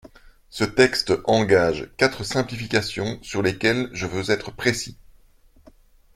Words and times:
Ce 0.49 0.63
texte 0.63 1.13
engage 1.25 1.87
quatre 1.95 2.23
simplifications 2.23 3.19
sur 3.21 3.43
lesquelles 3.43 3.87
je 3.93 4.07
veux 4.07 4.31
être 4.31 4.49
précis. 4.51 4.97